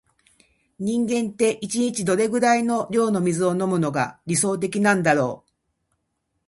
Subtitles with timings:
[0.79, 5.51] 人間って、一日にどれくらいの量の水を飲むのが理想的なんだろう。